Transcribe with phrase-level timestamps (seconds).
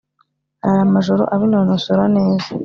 [0.65, 2.51] arara amajoro abinonosora neza.